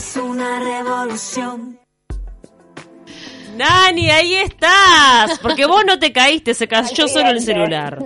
[0.00, 1.78] es una revolución.
[3.56, 5.38] Nani, ahí estás.
[5.40, 7.98] Porque vos no te caíste, se cayó solo el celular.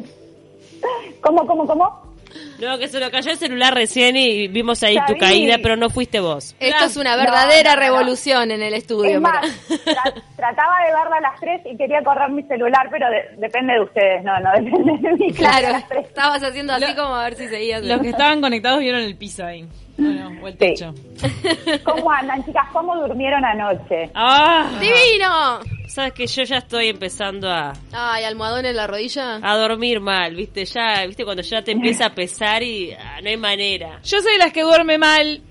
[1.20, 2.16] ¿Cómo, cómo, cómo?
[2.60, 5.90] No, que se lo cayó el celular recién y vimos ahí tu caída, pero no
[5.90, 6.54] fuiste vos.
[6.60, 7.82] Esto es una verdadera No, no, no.
[7.98, 9.16] revolución en el estudio.
[9.16, 10.02] Es más, mira.
[10.04, 13.74] tra- trataba de verla a las 3 y quería correr mi celular, pero de- depende
[13.74, 15.32] de ustedes, no, no depende de mí.
[15.32, 16.06] Claro, tres.
[16.06, 17.82] estabas haciendo así como a ver si seguías.
[17.84, 19.66] Los que estaban conectados vieron el piso ahí.
[19.96, 20.58] Bueno, o el Sí.
[20.58, 20.92] techo.
[21.84, 22.64] ¿Cómo andan, chicas?
[22.72, 24.10] ¿Cómo durmieron anoche?
[24.14, 25.60] Ah, ¡Divino!
[25.86, 29.38] sabes que yo ya estoy empezando a, Ay, almohadón en la rodilla.
[29.40, 30.64] a dormir mal, ¿viste?
[30.64, 31.24] Ya, ¿viste?
[31.24, 34.00] Cuando ya te empieza a pesar y ah, no hay manera.
[34.02, 35.42] Yo soy de las que duerme mal,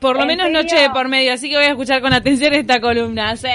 [0.00, 0.62] por lo ¿En menos serio?
[0.62, 3.36] noche de por medio, así que voy a escuchar con atención esta columna.
[3.36, 3.48] Sí.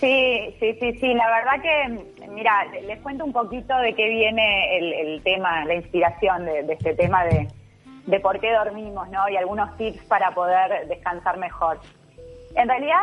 [0.00, 1.14] Sí, sí, sí, sí.
[1.14, 5.74] La verdad que, mira, les cuento un poquito de qué viene el, el tema, la
[5.74, 7.46] inspiración de, de este tema de,
[8.06, 9.28] de por qué dormimos, ¿no?
[9.28, 11.78] Y algunos tips para poder descansar mejor.
[12.56, 13.02] En realidad,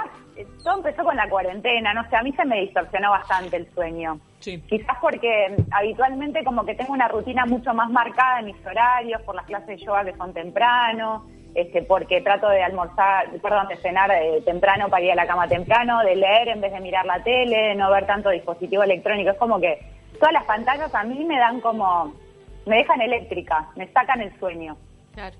[0.63, 4.19] todo empezó con la cuarentena, no sé, a mí se me distorsionó bastante el sueño.
[4.39, 4.61] Sí.
[4.67, 9.21] Quizás porque mm, habitualmente como que tengo una rutina mucho más marcada en mis horarios,
[9.21, 13.77] por las clases de yoga que son temprano, este, porque trato de almorzar, perdón, de
[13.77, 17.05] cenar eh, temprano para ir a la cama temprano, de leer en vez de mirar
[17.05, 19.31] la tele, de no ver tanto dispositivo electrónico.
[19.31, 19.79] Es como que
[20.19, 22.13] todas las pantallas a mí me dan como,
[22.65, 24.77] me dejan eléctrica, me sacan el sueño.
[25.13, 25.35] Claro.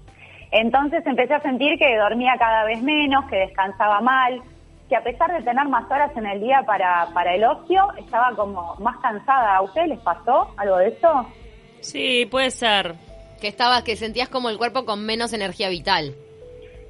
[0.51, 4.41] Entonces empecé a sentir que dormía cada vez menos, que descansaba mal,
[4.91, 8.35] que a pesar de tener más horas en el día para, para el ocio, estaba
[8.35, 9.55] como más cansada.
[9.55, 11.25] ¿A ustedes les pasó algo de eso?
[11.79, 12.95] Sí, puede ser.
[13.39, 16.13] Que estabas, que sentías como el cuerpo con menos energía vital.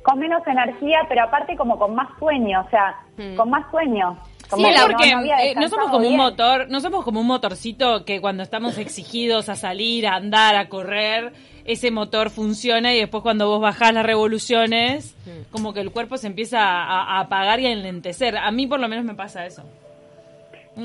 [0.02, 3.35] Con menos energía, pero aparte como con más sueño, o sea, Mm.
[3.35, 4.17] con más sueño.
[4.52, 7.19] Como Sí, no- porque no, había eh, no somos como un motor, no somos como
[7.21, 11.31] un motorcito que cuando estamos exigidos a salir, a andar, a correr,
[11.66, 15.16] ese motor funciona y después cuando vos bajás las revoluciones,
[15.52, 18.38] como que el cuerpo se empieza a, a apagar y a enlentecer.
[18.38, 19.63] A mí por lo menos me pasa eso.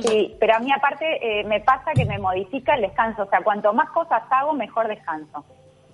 [0.03, 1.05] Sí, pero a mí aparte
[1.41, 4.89] eh, me pasa que me modifica el descanso, o sea, cuanto más cosas hago, mejor
[4.89, 5.45] descanso.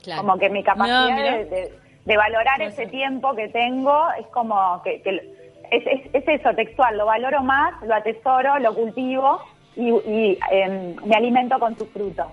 [0.02, 0.22] Claro.
[0.22, 1.72] Como que mi capacidad No, de, de-
[2.04, 6.96] de valorar ese tiempo que tengo es como que, que es, es- es eso, textual,
[6.98, 9.40] lo valoro más, lo atesoro, lo cultivo
[9.76, 12.26] y, em, me alimento con sus frutos.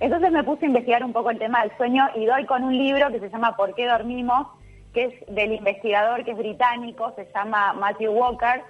[0.00, 2.76] Entonces me puse a investigar un poco el tema del sueño y doy con un
[2.76, 4.46] libro que se llama ¿Por qué dormimos?
[4.92, 8.62] que es del investigador que es británico, se llama Matthew Walker,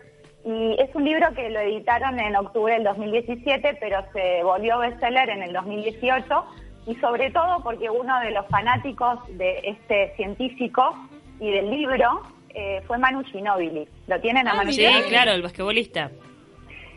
[0.43, 5.29] y es un libro que lo editaron en octubre del 2017, pero se volvió bestseller
[5.29, 6.45] en el 2018,
[6.87, 10.95] y sobre todo porque uno de los fanáticos de este científico
[11.41, 12.23] y del libro
[12.55, 13.87] eh, fue Manu Ginóbili.
[14.07, 16.11] ¿Lo tienen a Ah, Manu Sí, claro, el basquetbolista.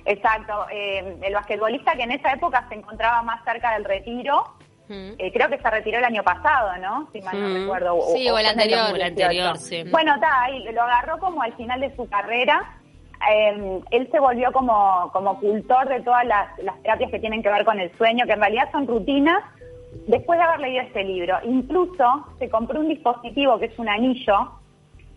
[0.05, 4.43] Exacto, eh, el basquetbolista que en esa época se encontraba más cerca del retiro,
[4.89, 5.11] Mm.
[5.17, 7.09] eh, creo que se retiró el año pasado, ¿no?
[7.11, 7.53] Si mal no Mm.
[7.61, 7.97] recuerdo.
[8.15, 8.95] Sí, o el anterior, 2018.
[8.95, 9.83] el anterior, sí.
[9.91, 12.73] Bueno, está ahí, lo agarró como al final de su carrera.
[13.29, 17.49] Eh, él se volvió como, como cultor de todas las, las terapias que tienen que
[17.49, 19.43] ver con el sueño, que en realidad son rutinas,
[20.07, 21.37] después de haber leído este libro.
[21.43, 24.51] Incluso se compró un dispositivo que es un anillo,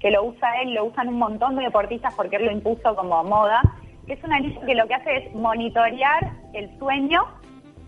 [0.00, 3.22] que lo usa él, lo usan un montón de deportistas porque él lo impuso como
[3.22, 3.60] moda,
[4.06, 7.22] que es un anillo que lo que hace es monitorear el sueño,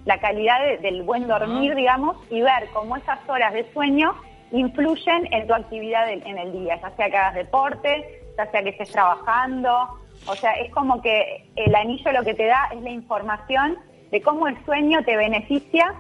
[0.04, 4.14] la calidad de- del buen dormir, digamos, y ver cómo esas horas de sueño
[4.50, 8.62] influyen en tu actividad del- en el día, ya sea que hagas deporte, ya sea
[8.62, 9.88] que estés trabajando,
[10.26, 13.78] o sea, es como que el anillo lo que te da es la información
[14.10, 15.94] de cómo el sueño te beneficia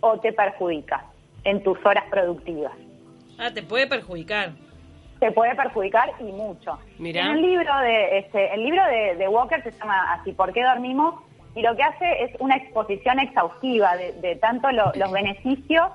[0.00, 1.04] o te perjudica
[1.44, 2.72] en tus horas productivas.
[3.38, 4.50] Ah, te puede perjudicar.
[5.22, 6.78] Te puede perjudicar y mucho.
[6.98, 7.20] Mirá.
[7.26, 10.64] En el libro de este, el libro de, de Walker se llama así, ¿por qué
[10.64, 11.14] dormimos?
[11.54, 15.86] Y lo que hace es una exposición exhaustiva de, de tanto lo- los beneficios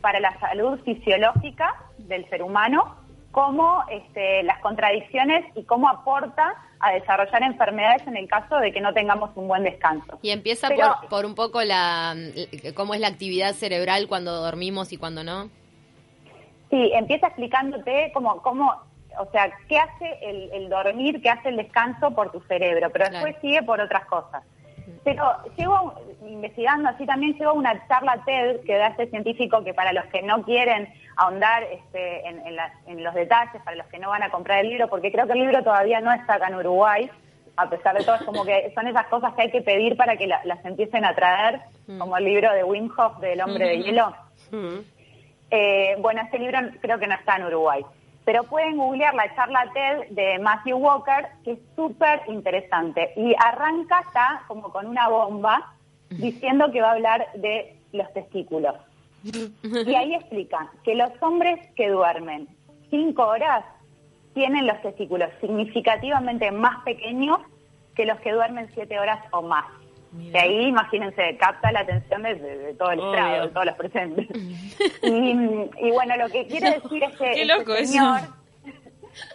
[0.00, 2.96] para la salud fisiológica del ser humano
[3.32, 8.80] como este, las contradicciones y cómo aporta a desarrollar enfermedades en el caso de que
[8.80, 10.18] no tengamos un buen descanso.
[10.22, 12.16] Y empieza Pero- por, por un poco la
[12.74, 15.50] cómo es la actividad cerebral cuando dormimos y cuando no.
[16.70, 18.72] Sí, empieza explicándote cómo, cómo,
[19.18, 23.06] o sea, qué hace el, el dormir, qué hace el descanso por tu cerebro, pero
[23.10, 23.40] después Claro.
[23.40, 24.42] sigue por otras cosas.
[25.04, 25.24] Pero
[25.56, 25.94] llego
[26.26, 30.04] investigando así también llego a una charla TED que da este científico que para los
[30.06, 34.10] que no quieren ahondar este, en, en las- en los detalles, para los que no
[34.10, 36.54] van a comprar el libro, porque creo que el libro todavía no está acá en
[36.56, 37.10] Uruguay,
[37.56, 40.16] a pesar de todo, es como que son esas cosas que hay que pedir para
[40.16, 41.60] que la- las empiecen a traer,
[41.98, 44.14] como el libro de Wim Hof del hombre de hielo.
[45.50, 47.84] Eh, bueno, este libro creo que no está en Uruguay.
[48.24, 53.12] Pero pueden googlear la charla TED de Matthew Walker, que es súper interesante.
[53.16, 55.74] Y arranca ya como con una bomba
[56.10, 58.74] diciendo que va a hablar de los testículos.
[59.22, 62.48] Y ahí explica que los hombres que duermen
[62.90, 63.64] cinco horas
[64.34, 67.38] tienen los testículos significativamente más pequeños
[67.94, 69.66] que los que duermen siete horas o más.
[70.12, 73.10] De ahí, imagínense, capta la atención de, de- de todo el Obvio.
[73.14, 74.26] estrado, de todos los presentes.
[75.02, 77.92] y, y bueno, lo que quiere decir es que Qué este loco eso.
[77.92, 78.20] señor,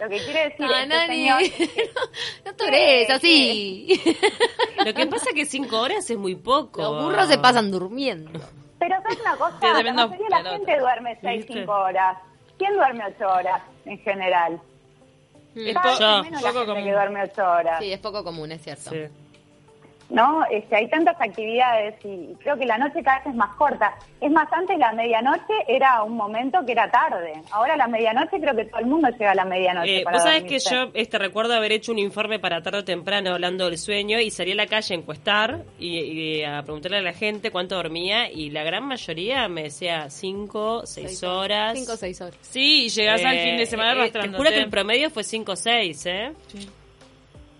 [0.00, 1.40] lo que quiere decir Ah, este Nani, señor,
[2.44, 4.00] no tores así.
[4.84, 6.80] Lo que pasa que cinco horas es muy poco.
[6.82, 8.38] Los burros se pasan durmiendo.
[8.78, 9.58] pero ¿sabes una cosa?
[9.82, 12.18] La mayoría de la gente duerme seis, cinco horas.
[12.58, 14.60] ¿Quién duerme ocho horas en general?
[15.54, 16.22] Es yo.
[16.22, 16.84] menos la Poco gente común.
[16.84, 17.78] que duerme ocho horas.
[17.80, 18.90] Sí, es poco común, es cierto.
[18.90, 19.00] Sí.
[20.10, 20.44] ¿No?
[20.50, 23.94] Este, hay tantas actividades y creo que la noche cada vez es más corta.
[24.20, 27.32] Es más, antes la medianoche era un momento que era tarde.
[27.50, 29.98] Ahora la medianoche creo que todo el mundo llega a la medianoche.
[29.98, 32.84] Eh, para Vos sabés que yo este recuerdo haber hecho un informe para tarde o
[32.84, 36.98] temprano hablando del sueño y salí a la calle a encuestar y, y a preguntarle
[36.98, 41.76] a la gente cuánto dormía y la gran mayoría me decía cinco, seis horas.
[41.78, 42.36] Cinco o seis horas.
[42.42, 45.24] Sí, y llegás al Eh, fin de semana eh, Te juro que el promedio fue
[45.24, 46.32] cinco o seis, ¿eh?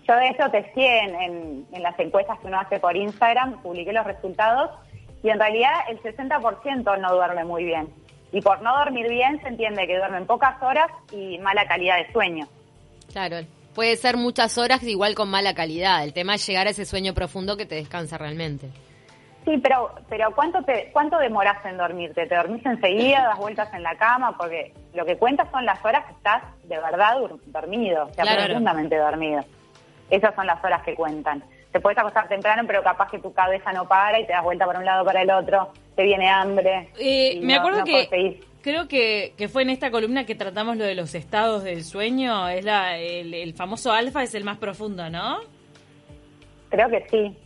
[0.07, 3.91] Yo de hecho testé en, en, en las encuestas que uno hace por Instagram, publiqué
[3.91, 4.71] los resultados
[5.23, 7.89] y en realidad el 60% no duerme muy bien.
[8.31, 12.11] Y por no dormir bien se entiende que duermen pocas horas y mala calidad de
[12.11, 12.47] sueño.
[13.11, 13.37] Claro.
[13.73, 16.03] Puede ser muchas horas igual con mala calidad.
[16.03, 18.69] El tema es llegar a ese sueño profundo que te descansa realmente.
[19.45, 22.25] Sí, pero pero ¿cuánto te cuánto demoras en dormirte?
[22.27, 24.35] ¿Te dormís enseguida, das vueltas en la cama?
[24.37, 27.15] Porque lo que cuentas son las horas que estás de verdad
[27.45, 28.45] dormido, o sea, Claro.
[28.45, 29.41] profundamente dormido.
[30.09, 31.43] Esas son las horas que cuentan.
[31.71, 34.65] Te puedes acostar temprano, pero capaz que tu cabeza no para y te das vuelta
[34.65, 36.89] para un lado para el otro, te viene hambre.
[36.97, 40.35] Eh, y me no- acuerdo no que creo que, que fue en esta columna que
[40.35, 42.47] tratamos lo de los estados del sueño.
[42.49, 45.39] Es la, el, el famoso alfa es el más profundo, ¿no?
[46.69, 47.37] Creo que sí.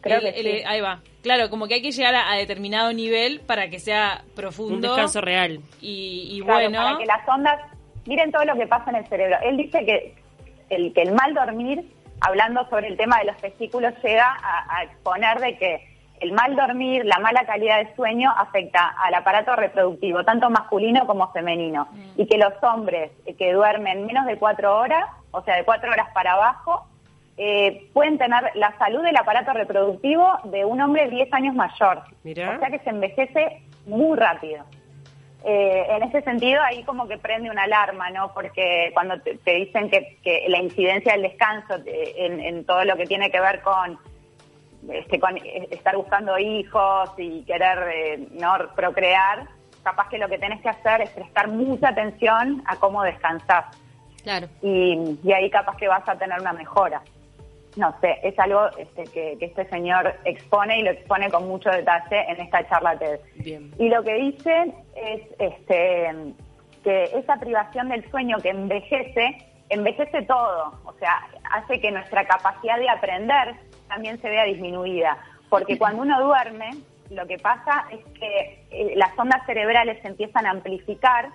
[0.00, 0.62] Creo El- que el- sí.
[0.66, 1.00] Ahí va.
[1.22, 4.74] Claro, como que hay que llegar a, a determinado nivel para que sea profundo.
[4.74, 5.60] Un descanso real.
[5.80, 6.78] Y, y Claro, bueno.
[6.84, 7.60] para que las ondas,
[8.06, 9.36] miren todo lo que pasa en el cerebro.
[9.42, 10.14] Él dice que
[10.68, 11.82] el, que el mal dormir,
[12.20, 16.56] hablando sobre el tema de los testículos, llega a, a exponer de que el mal
[16.56, 21.88] dormir, la mala calidad de sueño afecta al aparato reproductivo, tanto masculino como femenino.
[22.16, 26.08] Y que los hombres que duermen menos de cuatro horas, o sea, de cuatro horas
[26.14, 26.86] para abajo,
[27.36, 32.02] eh, pueden tener la salud del aparato reproductivo de un hombre 10 años mayor.
[32.22, 32.56] Mirá.
[32.56, 34.64] O sea que se envejece muy rápido.
[35.46, 38.32] Eh, en ese sentido, ahí como que prende una alarma, ¿no?
[38.32, 42.82] Porque cuando te, te dicen que, que la incidencia del descanso eh, en, en todo
[42.84, 43.98] lo que tiene que ver con,
[44.90, 49.46] este, con eh, estar buscando hijos y querer eh, no procrear,
[49.82, 53.66] capaz que lo que tenés que hacer es prestar mucha atención a cómo descansás
[54.22, 54.48] Claro.
[54.62, 57.02] y, y ahí capaz que vas a tener una mejora.
[57.76, 61.70] No sé, es algo este, que, que este señor expone y lo expone con mucho
[61.70, 63.18] detalle en esta charla TED.
[63.36, 63.72] Bien.
[63.78, 66.34] Y lo que dice es este,
[66.84, 69.38] que esa privación del sueño que envejece,
[69.70, 73.56] envejece todo, o sea, hace que nuestra capacidad de aprender
[73.88, 75.18] también se vea disminuida,
[75.48, 76.70] porque cuando uno duerme,
[77.10, 81.30] lo que pasa es que eh, las ondas cerebrales se empiezan a amplificar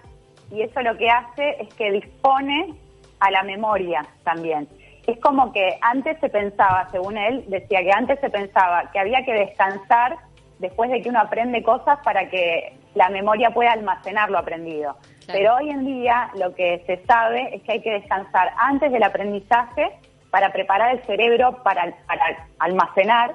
[0.52, 2.74] y eso lo que hace es que dispone
[3.20, 4.68] a la memoria también.
[5.08, 9.24] Es como que antes se pensaba, según él, decía que antes se pensaba que había
[9.24, 10.18] que descansar
[10.60, 14.96] después de que uno aprende cosas para que la memoria pueda almacenar lo aprendido.
[15.26, 15.40] Claro.
[15.40, 19.04] Pero hoy en día lo que se sabe es que hay que descansar antes del
[19.04, 19.92] aprendizaje
[20.32, 23.34] para preparar el cerebro para, para almacenar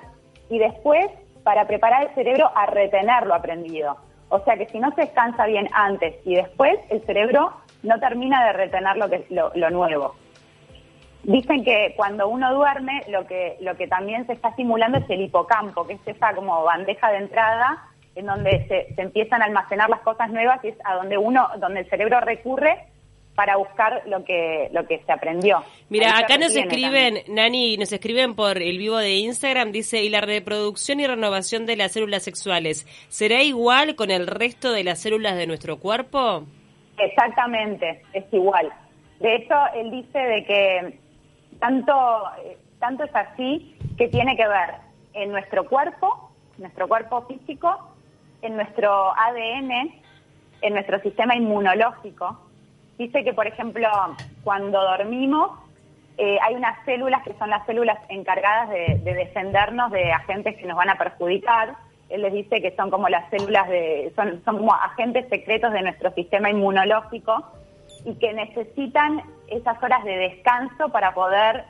[0.48, 1.06] y después
[1.42, 3.96] para preparar el cerebro a retener lo aprendido.
[4.28, 7.52] O sea que si no se descansa bien antes y después, el cerebro
[7.82, 10.14] no termina de retener lo, que, lo, lo nuevo.
[11.24, 15.22] Dicen que cuando uno duerme, lo que, lo que también se está estimulando es el
[15.22, 17.82] hipocampo, que es esa como bandeja de entrada
[18.14, 21.48] en donde se, se empiezan a almacenar las cosas nuevas y es a donde uno,
[21.58, 22.86] donde el cerebro recurre
[23.34, 25.64] para buscar lo que, lo que se aprendió.
[25.88, 27.34] Mira, acá nos escriben, también.
[27.34, 31.76] Nani, nos escriben por el vivo de Instagram, dice, y la reproducción y renovación de
[31.76, 36.44] las células sexuales, ¿será igual con el resto de las células de nuestro cuerpo?
[36.98, 38.72] Exactamente, es igual.
[39.18, 40.98] De hecho, él dice de que
[41.64, 42.24] tanto,
[42.78, 44.74] tanto es así que tiene que ver
[45.14, 47.88] en nuestro cuerpo, nuestro cuerpo físico,
[48.42, 49.94] en nuestro ADN,
[50.60, 52.38] en nuestro sistema inmunológico.
[52.98, 53.88] Dice que, por ejemplo,
[54.42, 55.52] cuando dormimos,
[56.18, 60.66] eh, hay unas células que son las células encargadas de, de defendernos de agentes que
[60.66, 61.76] nos van a perjudicar.
[62.10, 66.12] Él les dice que son como las células de, son como agentes secretos de nuestro
[66.12, 67.42] sistema inmunológico
[68.04, 71.64] y que necesitan esas horas de descanso para poder,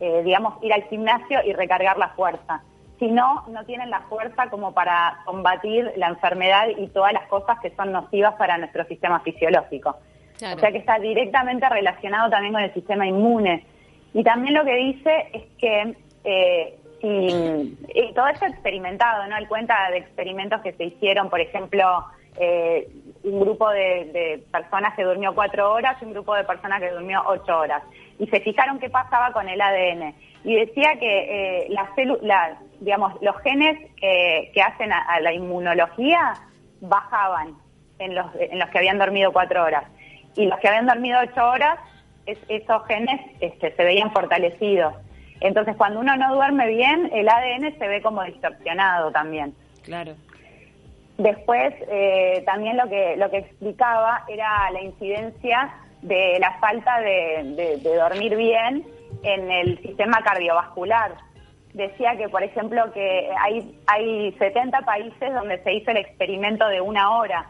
[0.00, 2.62] eh, digamos, ir al gimnasio y recargar la fuerza.
[2.98, 7.58] Si no, no tienen la fuerza como para combatir la enfermedad y todas las cosas
[7.60, 9.96] que son nocivas para nuestro sistema fisiológico.
[10.38, 10.56] Claro.
[10.56, 13.64] O sea que está directamente relacionado también con el sistema inmune.
[14.14, 19.36] Y también lo que dice es que eh, si, y todo esto experimentado, ¿no?
[19.36, 22.04] Él cuenta de experimentos que se hicieron, por ejemplo,
[22.38, 22.88] eh,
[23.26, 26.90] un grupo de, de personas que durmió cuatro horas y un grupo de personas que
[26.90, 27.82] durmió ocho horas.
[28.18, 30.14] Y se fijaron qué pasaba con el ADN.
[30.44, 31.88] Y decía que eh, las
[32.22, 36.34] la- digamos, los genes que, hacen a, a la inmunología
[36.80, 37.54] bajaban
[37.98, 39.84] en los, en los que habían dormido cuatro horas.
[40.36, 41.78] Y los que habían dormido ocho horas,
[42.26, 44.94] es- esos genes este, se veían fortalecidos.
[45.40, 49.54] Entonces, cuando uno no duerme bien, el ADN se ve como distorsionado también.
[49.82, 50.14] Claro.
[51.18, 57.42] Después, eh, también lo que, lo que explicaba era la incidencia de la falta de,
[57.56, 58.86] de- de dormir bien
[59.22, 61.12] en el sistema cardiovascular.
[61.72, 66.80] Decía que, por ejemplo, que hay, hay 70 países donde se hizo el experimento de
[66.80, 67.46] una hora.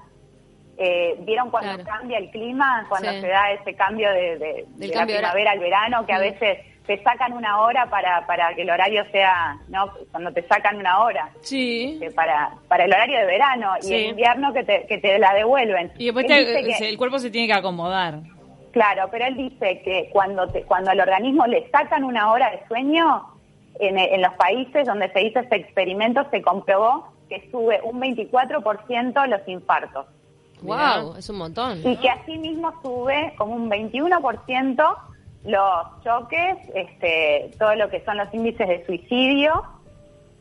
[0.79, 1.85] Eh, ¿Vieron cuando Claro.
[1.99, 2.87] cambia el clima?
[2.89, 3.21] Cuando Sí.
[3.21, 7.03] se da ese cambio de, de- la cambio primavera al verano, que a veces te
[7.03, 9.91] sacan una hora para, para que el horario sea, ¿no?
[10.13, 11.99] Cuando te sacan una hora Sí.
[12.15, 13.93] para, para el horario de verano Sí.
[13.93, 15.93] y en invierno que te, que te la devuelven.
[15.99, 18.21] Y después te- que- el cuerpo se tiene que acomodar.
[18.73, 22.61] Claro, pero él dice que cuando, te, cuando al organismo le sacan una hora de
[22.69, 23.25] sueño,
[23.81, 29.27] en, en los países donde se hizo este experimento se comprobó que sube un 24%
[29.29, 30.07] los infartos
[30.63, 31.79] Wow, es un montón.
[31.87, 34.97] y que asimismo sube como un 21%
[35.47, 39.63] los choques, este, todo lo que son los índices de suicidio.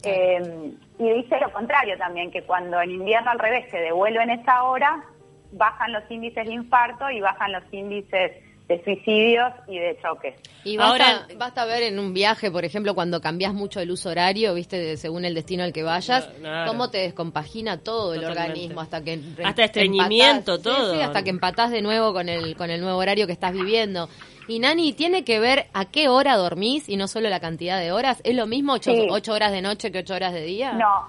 [0.04, 4.64] eh, y dice lo contrario también, que cuando en invierno al revés se devuelven esa
[4.64, 5.04] hora,
[5.52, 8.32] bajan los índices de infarto y bajan los índices
[8.68, 10.36] de suicidios y de choques.
[10.64, 14.10] Y basta, Ahora- basta ver en un viaje, por ejemplo, cuando cambias mucho el uso
[14.10, 18.24] horario, viste, de- según el destino al que vayas, No, cómo te descompagina todo el
[18.26, 20.92] organismo hasta que Hasta estreñimiento, empatás- todo.
[20.94, 23.54] Sí, sí, hasta que empatás de nuevo con el con el nuevo horario que estás
[23.54, 24.08] viviendo.
[24.48, 27.92] Y Nani, ¿tiene que ver a qué hora dormís y no solo la cantidad de
[27.92, 28.22] horas?
[28.24, 29.32] ¿Es lo mismo ocho, Sí.
[29.32, 30.74] horas de noche que ocho horas de día?
[30.74, 31.08] No,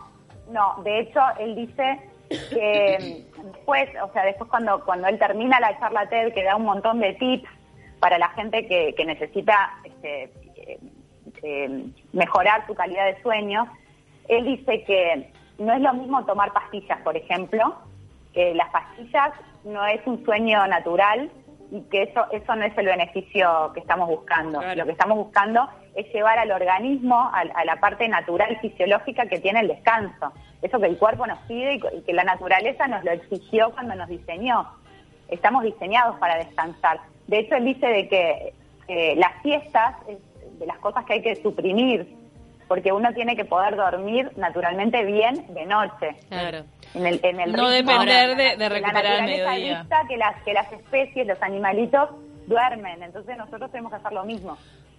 [0.50, 5.78] no, de hecho él dice que después, o sea, después cuando, cuando él termina la
[5.78, 7.48] charla TED, que da un montón de tips
[8.00, 10.24] para la gente que, que necesita este,
[10.56, 10.78] eh,
[11.42, 13.66] eh, mejorar su calidad de sueño,
[14.28, 17.74] él dice que no es lo mismo tomar pastillas, por ejemplo,
[18.32, 19.32] que las pastillas
[19.64, 21.30] no es un sueño natural
[21.70, 24.60] y que eso, eso no es el beneficio que estamos buscando.
[24.60, 24.74] Claro.
[24.76, 29.40] Lo que estamos buscando es llevar al organismo a, a la parte natural fisiológica que
[29.40, 30.32] tiene el descanso.
[30.62, 34.08] Eso que el cuerpo nos pide y, que la naturaleza nos lo exigió cuando nos
[34.08, 34.66] diseñó.
[35.28, 37.00] Estamos diseñados para descansar.
[37.26, 38.52] De hecho, él dice de que
[38.88, 40.18] eh, las siestas es
[40.58, 42.06] de las cosas que hay que suprimir,
[42.68, 46.16] porque uno tiene que poder dormir naturalmente bien de noche.
[46.28, 46.64] Claro.
[46.94, 49.78] En el, en el No ritmo depender la- de- de la recuperar al naturaleza mediodía.
[49.80, 52.10] dicta que las, que las especies, los animalitos,
[52.46, 53.02] duermen.
[53.02, 54.56] Entonces nosotros tenemos que hacer lo mismo.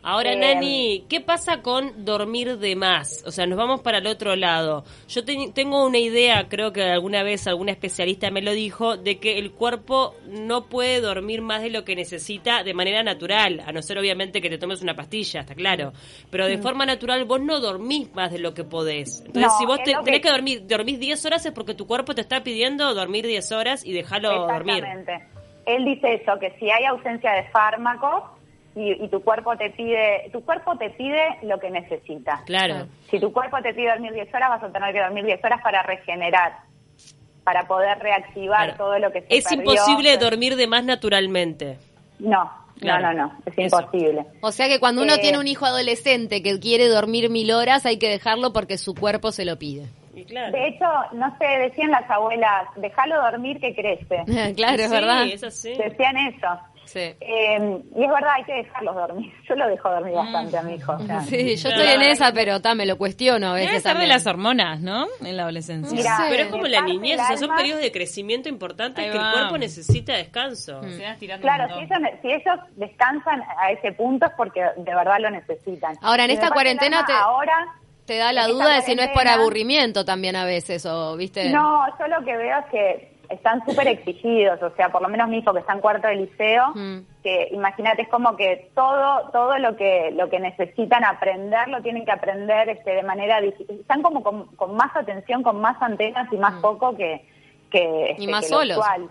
[0.09, 3.25] Ahora, Eh, Nani, ¿qué pasa con dormir de más?
[3.27, 4.85] O sea, nos vamos para el otro lado.
[5.09, 9.19] Yo te- tengo una idea, creo que alguna vez alguna especialista me lo dijo, de
[9.19, 13.73] que el cuerpo no puede dormir más de lo que necesita de manera natural, a
[13.73, 15.91] no ser obviamente que te tomes una pastilla, está claro.
[16.31, 19.23] Pero de forma natural vos no dormís más de lo que podés.
[19.25, 21.85] Entonces, No, si vos te- que- tenés que dormir, dormís 10 horas es porque tu
[21.85, 24.85] cuerpo te está pidiendo dormir 10 horas y dejarlo dormir.
[24.85, 25.27] Exactamente.
[25.65, 28.36] Él dice eso, que si hay ausencia de fármacos
[28.77, 32.43] y, y tu cuerpo te pide, tu cuerpo te pide lo que necesita.
[32.45, 32.87] Claro.
[33.09, 35.61] Si tu cuerpo te pide dormir 10 horas, vas a tener que dormir 10 horas
[35.63, 36.53] para regenerar,
[37.43, 38.77] para poder reactivar Claro.
[38.77, 39.61] todo lo que se Es perdió.
[39.71, 41.77] imposible dormir de más naturalmente.
[42.19, 43.07] No, Claro.
[43.07, 43.79] no, no, no, es Eso.
[43.81, 44.25] imposible.
[44.41, 47.85] O sea que cuando uno Eh, tiene un hijo adolescente que quiere dormir mil horas,
[47.85, 49.87] hay que dejarlo porque su cuerpo se lo pide.
[50.13, 50.51] Y claro.
[50.51, 54.23] De hecho, no sé, decían las abuelas, déjalo dormir que crece.
[54.55, 55.25] claro, es Sí, verdad.
[55.27, 55.73] es así.
[55.75, 56.47] Decían eso.
[56.87, 56.99] Sí.
[56.99, 59.31] Eh, y es verdad, hay que dejarlos dormir.
[59.47, 60.93] Yo lo dejo dormir bastante a mi hijo.
[60.93, 61.19] o sea.
[61.21, 63.93] Sí, yo estoy en esa, pero ta, me lo cuestiono a Debe veces ser de
[63.93, 64.09] también.
[64.09, 65.05] las hormonas, ¿no?
[65.23, 66.17] En la adolescencia.
[66.29, 69.57] Pero es como la niñez, o sea, son periodos de crecimiento importantes que el cuerpo
[69.57, 70.81] necesita descanso.
[70.81, 75.29] Estirando Claro, si ellos, si ellos descansan a ese punto es porque de verdad lo
[75.29, 75.93] necesitan.
[76.01, 77.65] Ahora, en Y esta cuarentena alma te- Ahora,
[78.05, 81.49] Te da la duda de si no es por aburrimiento también a veces, o, ¿viste?
[81.49, 85.27] no, yo lo que veo es que están súper exigidos, o sea, por lo menos
[85.29, 86.97] mi hijo que está en cuarto de liceo, Mm.
[87.23, 92.05] que imagínate, es como que todo todo lo que lo que necesitan aprender lo tienen
[92.05, 93.39] que aprender este, de manera.
[93.39, 97.25] Están como con, con más atención, con más antenas y más foco que,
[97.71, 98.21] que, Mm.
[98.21, 99.09] Y este, más que lo.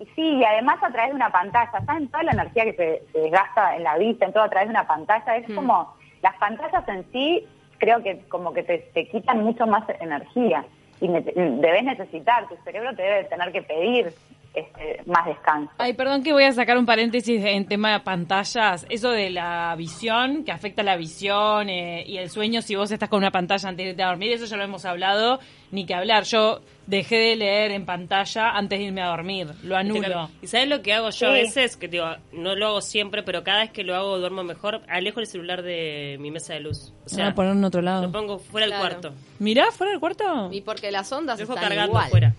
[0.00, 2.08] Y sí, y además a través de una pantalla, ¿saben?
[2.08, 4.72] Toda la energía que se, se desgasta en la vista, en todo a través de
[4.74, 5.54] una pantalla, es Mm.
[5.56, 7.44] como, las pantallas en sí,
[7.78, 10.64] creo que como que te, te quitan mucho más energía
[11.00, 14.12] y debes necesitar, tu cerebro te debe tener que pedir
[14.58, 15.70] este, más descanso.
[15.78, 18.86] Ay, perdón que voy a sacar un paréntesis en tema de pantallas.
[18.88, 23.08] Eso de la visión, que afecta la visión eh, y el sueño si vos estás
[23.08, 25.94] con una pantalla antes de irte a dormir, eso ya lo hemos hablado, ni que
[25.94, 26.24] hablar.
[26.24, 30.30] Yo dejé de leer en pantalla antes de irme a dormir, lo anulo.
[30.42, 31.76] ¿Y sabes lo que hago yo a veces?
[31.76, 34.80] Que digo, no lo hago siempre, pero cada vez que lo hago duermo mejor.
[34.88, 36.92] Alejo el celular de mi mesa de luz.
[37.04, 38.12] O Se sea, van a poner en otro lo lado.
[38.12, 39.00] pongo fuera del Claro.
[39.00, 39.14] cuarto.
[39.38, 40.48] Mirá, fuera del cuarto.
[40.52, 42.06] Y porque las ondas Lo dejo están cargando igual.
[42.06, 42.34] afuera.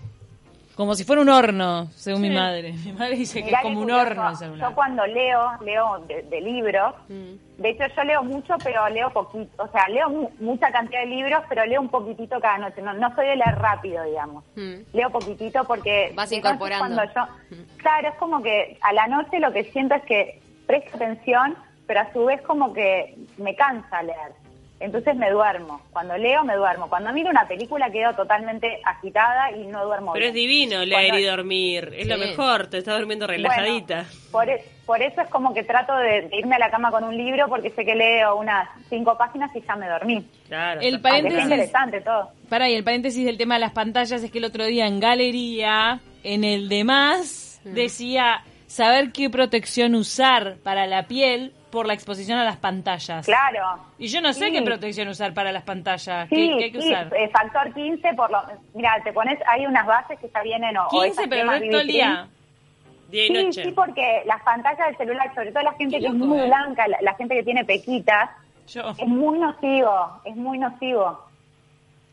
[0.80, 2.72] Como si fuera un horno, según mi madre.
[2.72, 4.32] Mi madre dice que es como un horno.
[4.58, 6.94] Yo cuando leo, leo de, de libros.
[7.10, 7.60] Mm.
[7.60, 9.62] De hecho, yo leo mucho, pero leo poquito.
[9.62, 12.80] O sea, leo mu- mucha cantidad de libros, pero leo un poquitito cada noche.
[12.80, 14.42] No, no soy de leer rápido, digamos.
[14.56, 14.76] Mm.
[14.94, 16.12] Leo poquitito porque...
[16.16, 16.96] Vas incorporando.
[16.96, 20.96] Cuando yo, claro, es como que a la noche lo que siento es que presto
[20.96, 21.56] atención,
[21.86, 24.32] pero a su vez como que me cansa leer.
[24.80, 25.82] Entonces me duermo.
[25.92, 26.88] Cuando leo, me duermo.
[26.88, 31.18] Cuando miro una película quedo totalmente agitada y no duermo Pero es divino leer Cuando-
[31.18, 31.92] y dormir.
[31.94, 32.66] Es lo mejor.
[32.68, 34.06] Te estás durmiendo relajadita.
[34.06, 36.90] bueno, por, e- por eso es como que trato de, de irme a la cama
[36.90, 40.26] con un libro porque sé que leo unas cinco páginas y ya me dormí.
[40.48, 40.80] Claro.
[40.80, 42.30] El paréntesis- es interesante todo.
[42.48, 44.98] Para y el paréntesis del tema de las pantallas es que el otro día en
[44.98, 52.38] galería, en el demás, decía saber qué protección usar para la piel por la exposición
[52.38, 53.24] a las pantallas.
[53.26, 53.78] Claro.
[53.98, 54.52] Y yo no sé Sí.
[54.52, 56.28] qué protección usar para las pantallas.
[56.28, 57.14] Sí, ¿Qué, qué hay que sí, usar?
[57.16, 58.42] eh, factor 15 por lo...
[58.74, 60.86] Mira, te pones, hay unas bases que ya vienen o...
[60.86, 62.28] o 15, esas pero no todo el día.
[63.08, 63.64] Día y Sí, noche.
[63.64, 66.46] sí, porque las pantallas del celular, sobre todo la gente Qué que es muy eh.
[66.46, 68.30] blanca, la, la gente que tiene pequitas,
[68.68, 68.90] Yo.
[68.90, 71.29] es muy nocivo, es muy nocivo.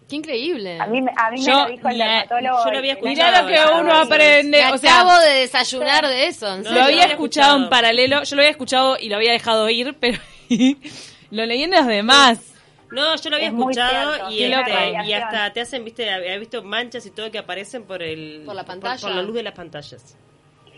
[0.10, 0.80] Qué increíble.
[0.80, 2.64] A mí, me- a mí Yo me lo dijo el la- dermatólogo.
[2.66, 4.58] yo lo había escuchado Mirá lo que uno aprende.
[4.66, 6.58] Me O sea, acabo de desayunar de eso.
[6.60, 8.24] No, lo había escuchado en paralelo.
[8.24, 10.18] Yo lo había escuchado y lo había dejado ir, pero
[11.32, 12.54] lo leí en los demás.
[12.90, 16.38] No, yo lo había Es escuchado cierto, y, este, y hasta te hacen, viste, había
[16.38, 19.02] visto manchas y todo que aparecen por el Por la pantalla.
[19.02, 20.16] por, la luz de las pantallas.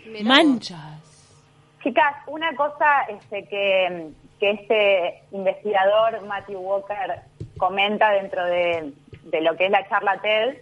[0.06, 0.22] Mirá vos.
[0.24, 1.36] Manchas.
[1.84, 4.08] Chicas, una cosa este, que,
[4.40, 7.20] que este investigador Matthew Walker
[7.56, 8.92] comenta dentro de,
[9.24, 10.56] de lo que es la charla TED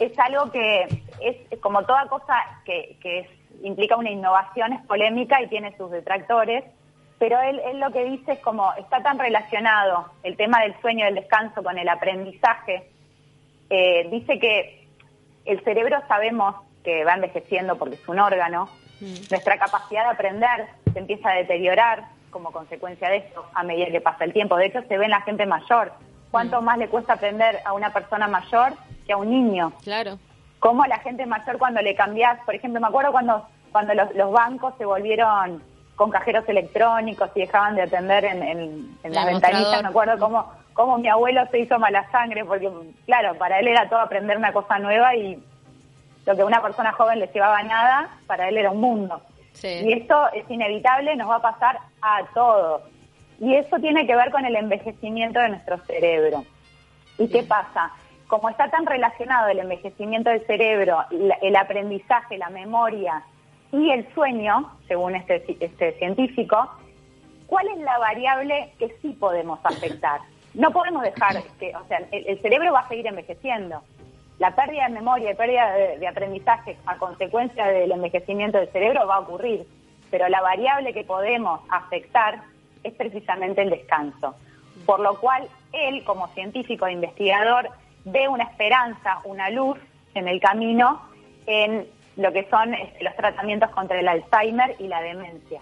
[0.00, 0.82] es algo que
[1.20, 3.28] es como toda cosa que, que es-
[3.62, 6.64] implica una innovación, es polémica y tiene sus detractores,
[7.18, 11.00] pero él, él lo que dice es como está tan relacionado el tema del sueño
[11.02, 12.90] y del descanso con el aprendizaje,
[13.70, 14.86] eh, dice que
[15.44, 18.68] el cerebro sabemos que va envejeciendo porque es un órgano,
[19.30, 24.00] nuestra capacidad de aprender se empieza a deteriorar como consecuencia de esto a medida que
[24.00, 24.56] pasa el tiempo.
[24.56, 25.92] De hecho, se ve en la gente mayor.
[26.34, 28.72] ¿Cuánto más le cuesta aprender a una persona mayor
[29.06, 29.72] que a un niño?
[29.84, 30.18] Claro.
[30.58, 34.32] Cómo la gente mayor cuando le cambiás, por ejemplo, me acuerdo cuando, cuando los, los
[34.32, 35.62] bancos se volvieron
[35.94, 39.82] con cajeros electrónicos y dejaban de atender en, en, en las ventanillas, mostrador.
[39.84, 42.68] me acuerdo cómo, cómo mi abuelo se hizo mala sangre, porque
[43.06, 45.40] claro, para él era todo aprender una cosa nueva y
[46.26, 49.22] lo que a una persona joven le llevaba nada, para él era un mundo.
[49.52, 49.68] Sí.
[49.68, 52.82] Y esto es inevitable, nos va a pasar a todos.
[53.40, 56.44] Y eso tiene que ver con el envejecimiento de nuestro cerebro.
[57.18, 57.90] ¿Y qué pasa?
[58.26, 60.98] Como está tan relacionado el envejecimiento del cerebro,
[61.42, 63.22] el aprendizaje, la memoria
[63.72, 66.70] y el sueño, según este, este científico,
[67.46, 70.20] ¿cuál es la variable que sí podemos afectar?
[70.54, 73.82] No podemos dejar que, o sea, el, el cerebro va a seguir envejeciendo.
[74.38, 79.06] La pérdida de memoria y pérdida de, de aprendizaje a consecuencia del envejecimiento del cerebro
[79.06, 79.66] va a ocurrir,
[80.10, 82.42] pero la variable que podemos afectar
[82.84, 84.34] es precisamente el descanso.
[84.86, 87.68] Por lo cual, él, como científico e investigador,
[88.04, 89.78] ve una esperanza, una luz
[90.14, 91.00] en el camino
[91.46, 95.60] en lo que son este, los tratamientos contra el Alzheimer y la demencia.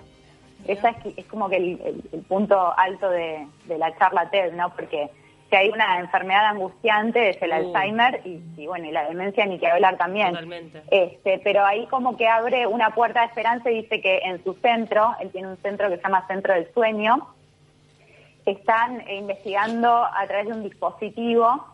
[0.66, 4.52] Esa es, es como que el, el- el punto alto de, de la charla TED,
[4.52, 4.70] ¿no?
[4.74, 5.08] Porque
[5.52, 7.54] si hay una enfermedad angustiante es el Uh.
[7.56, 10.30] Alzheimer y, y, bueno, y la demencia ni que hablar también.
[10.30, 10.82] Totalmente.
[10.90, 14.54] Este, pero ahí como que abre una puerta de esperanza y dice que en su
[14.54, 17.28] centro, él tiene un centro que se llama Centro del Sueño,
[18.46, 21.66] están investigando a través de un dispositivo,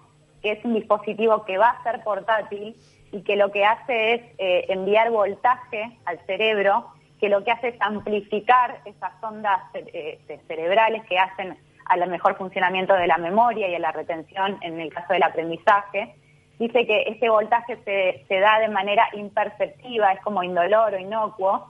[0.42, 2.74] que es un dispositivo que va a ser portátil
[3.12, 6.88] y que lo que hace es eh, enviar voltaje al cerebro,
[7.20, 11.56] que lo que hace es amplificar esas ondas eh, eh, cerebrales que hacen
[11.88, 16.14] al mejor funcionamiento de la memoria y a la retención en el caso del aprendizaje.
[16.58, 21.68] Dice que ese voltaje se, se da de manera imperceptiva, es como indoloro, inocuo,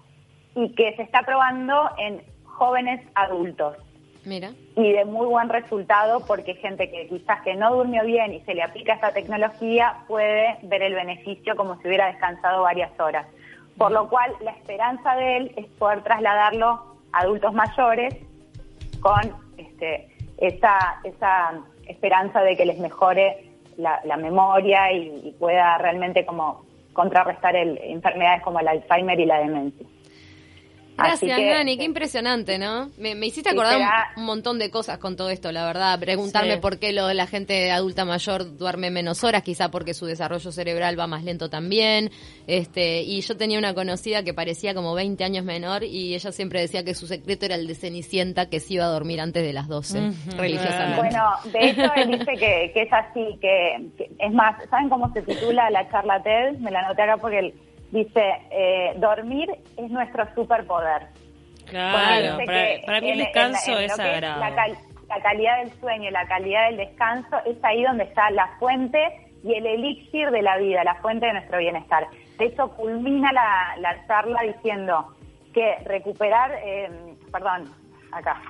[0.55, 3.77] y que se está probando en jóvenes adultos
[4.25, 4.51] Mira.
[4.77, 8.55] y de muy buen resultado porque gente que quizás que no durmió bien y se
[8.55, 13.27] le aplica esta tecnología puede ver el beneficio como si hubiera descansado varias horas.
[13.77, 18.17] Por lo cual la esperanza de él es poder trasladarlo a adultos mayores
[19.01, 23.45] con este, esa, esa esperanza de que les mejore
[23.77, 29.39] la, memoria y, y pueda realmente como contrarrestar el, enfermedades como el Alzheimer y la
[29.39, 29.87] demencia.
[30.99, 32.91] Gracias, que, Nani, qué impresionante, ¿no?
[32.99, 35.99] Me, me hiciste acordar un- será- un, montón de cosas con todo esto, la verdad.
[36.01, 36.61] Preguntarme Sí.
[36.61, 40.99] por qué lo, la gente adulta mayor duerme menos horas, quizá porque su desarrollo cerebral
[40.99, 42.11] va más lento también.
[42.47, 46.61] Este, y yo tenía una conocida que parecía como 20 años menor y ella siempre
[46.61, 49.53] decía que su secreto era el de Cenicienta, que se iba a dormir antes de
[49.53, 50.01] las 12,
[50.37, 50.97] religiosamente.
[51.01, 55.13] Bueno, de hecho él dice que, que es así, que, que- es más, ¿saben cómo
[55.13, 56.59] se titula la charla TED?
[56.59, 57.55] Me la anoté acá porque él
[57.91, 61.09] dice, eh, dormir es nuestro superpoder.
[61.67, 62.39] Claro,
[62.87, 64.41] para, mí el en- en- descanso en es sagrado.
[64.41, 68.31] La, cal- la calidad del sueño y la calidad del descanso es ahí donde está
[68.31, 68.99] la fuente
[69.45, 72.07] y el elixir de la vida, la fuente de nuestro bienestar.
[72.39, 75.15] De hecho, culmina la, la charla diciendo
[75.53, 76.89] que recuperar, eh,
[77.33, 77.71] perdón,
[78.13, 78.41] acá,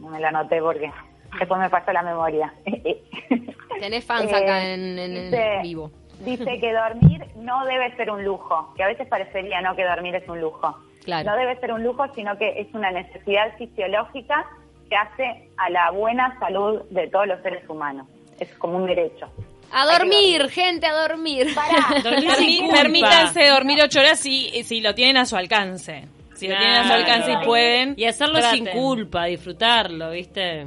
[0.00, 0.90] no me la anoté porque
[1.38, 2.52] después me pasó la memoria.
[3.80, 5.90] Tenés fans Eh, acá en, en- en dice- vivo.
[6.20, 10.14] Dice que dormir no debe ser un lujo, que a veces parecería no que dormir
[10.14, 10.76] es un lujo.
[11.04, 11.30] Claro.
[11.30, 14.44] No debe ser un lujo, sino que es una necesidad fisiológica
[14.88, 18.06] que hace a la buena salud de todos los seres humanos.
[18.40, 19.28] Es como un derecho.
[19.72, 21.48] A dormir, gente, a dormir.
[21.54, 22.70] Pará, Dormir.
[22.72, 26.04] Permítanse dormir ocho horas si, si lo tienen a su alcance.
[26.34, 27.94] Si lo tienen a su alcance y pueden.
[27.96, 30.66] Y hacerlo sin culpa, disfrutarlo, ¿viste?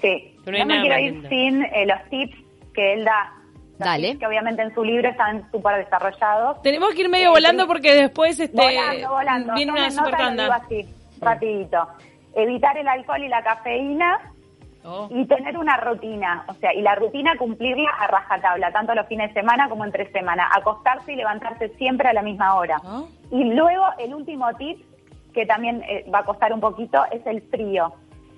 [0.00, 1.28] Sí, Pero no me quiero ir lindo.
[1.28, 2.36] sin eh, los tips
[2.74, 3.32] que él da.
[3.84, 4.18] Dale.
[4.18, 6.60] que obviamente en su libro están súper desarrollados.
[6.62, 9.54] Tenemos que ir medio Eh, volando porque después este volando, volando.
[9.54, 11.88] viene una Tomen nota, super así, rapidito.
[12.34, 14.18] Evitar el alcohol y la cafeína
[14.84, 15.06] Oh.
[15.12, 19.28] y tener una rutina, o sea, y la rutina cumplirla a rajatabla, tanto los fines
[19.32, 22.78] de semana como entre semana, acostarse y levantarse siempre a la misma hora.
[22.84, 23.02] Ah.
[23.30, 24.84] Y luego el último tip,
[25.32, 27.92] que también eh, va a costar un poquito, es el frío.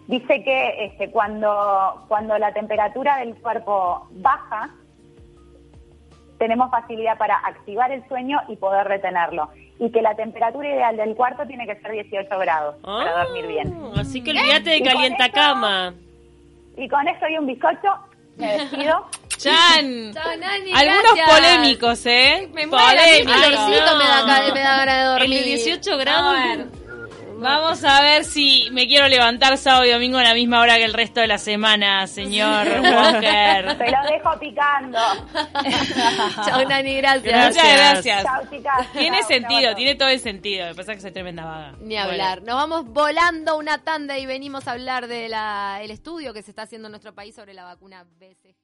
[0.07, 4.69] Dice que este, cuando, cuando la temperatura del cuerpo baja,
[6.39, 9.49] tenemos facilidad para activar el sueño y poder retenerlo.
[9.79, 13.47] Y que la temperatura ideal del cuarto tiene que ser 18 grados para Ah, dormir
[13.47, 13.77] bien.
[13.97, 15.95] Así que olvídate de calienta cama.
[16.77, 17.89] Y con esto y un bizcocho,
[18.37, 19.07] me despido.
[19.37, 20.13] Chan.
[20.15, 21.31] Chao, Nani, Algunos gracias.
[21.31, 22.49] polémicos, ¿eh?
[22.55, 25.39] Me muero, el calorcito me, da, me da ganas de El dormir.
[25.41, 26.37] de 18 grados.
[27.39, 30.85] Vamos a ver si me quiero levantar sábado y domingo a la misma hora que
[30.85, 33.79] el resto de la semana, señor Walker.
[33.79, 34.99] Te lo dejo picando.
[36.45, 37.25] Chao, Nani, gracias.
[37.25, 37.65] Gracias.
[37.65, 38.23] Muchas gracias.
[38.25, 38.93] Chao, chicas.
[38.93, 40.67] Tiene sentido, tiene todo el sentido.
[40.67, 41.75] Me pasa que soy tremenda vaga.
[41.81, 42.43] Ni hablar.
[42.43, 45.35] Nos vamos volando una tanda y venimos a hablar del
[45.91, 48.64] estudio que se está haciendo en nuestro país sobre la vacuna BCG.